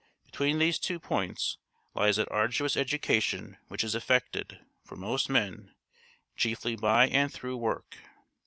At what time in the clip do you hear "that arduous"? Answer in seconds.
2.15-2.75